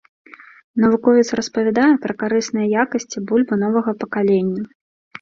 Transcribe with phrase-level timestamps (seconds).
[0.85, 4.61] Навуковец распавядае пра карысныя якасці бульбы новага пакалення.